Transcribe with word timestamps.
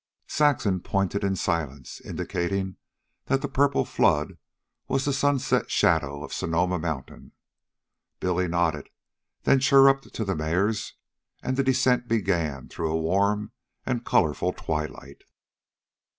Saxon 0.25 0.79
pointed 0.79 1.23
in 1.23 1.35
silence, 1.35 2.01
indicating 2.03 2.77
that 3.25 3.43
the 3.43 3.47
purple 3.47 3.85
flood 3.85 4.39
was 4.87 5.05
the 5.05 5.13
sunset 5.13 5.69
shadow 5.69 6.23
of 6.23 6.33
Sonoma 6.33 6.79
Mountain. 6.79 7.33
Billy 8.19 8.47
nodded, 8.47 8.89
then 9.43 9.59
chirruped 9.59 10.11
to 10.15 10.25
the 10.25 10.35
mares, 10.35 10.95
and 11.43 11.55
the 11.55 11.63
descent 11.63 12.07
began 12.07 12.67
through 12.67 12.91
a 12.91 12.99
warm 12.99 13.51
and 13.85 14.03
colorful 14.03 14.53
twilight. 14.53 15.23